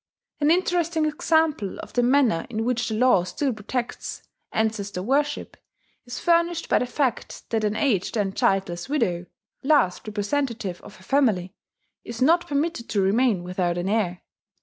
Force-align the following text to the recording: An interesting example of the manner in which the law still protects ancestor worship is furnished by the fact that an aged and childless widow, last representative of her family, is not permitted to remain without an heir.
An 0.39 0.49
interesting 0.49 1.05
example 1.05 1.77
of 1.77 1.93
the 1.93 2.01
manner 2.01 2.47
in 2.49 2.65
which 2.65 2.89
the 2.89 2.95
law 2.95 3.23
still 3.23 3.53
protects 3.53 4.23
ancestor 4.51 5.03
worship 5.03 5.55
is 6.07 6.17
furnished 6.17 6.69
by 6.69 6.79
the 6.79 6.87
fact 6.87 7.47
that 7.51 7.63
an 7.63 7.75
aged 7.75 8.17
and 8.17 8.35
childless 8.35 8.89
widow, 8.89 9.27
last 9.61 10.07
representative 10.07 10.81
of 10.81 10.95
her 10.95 11.03
family, 11.03 11.53
is 12.03 12.19
not 12.19 12.47
permitted 12.47 12.89
to 12.89 12.99
remain 12.99 13.43
without 13.43 13.77
an 13.77 13.87
heir. 13.89 14.23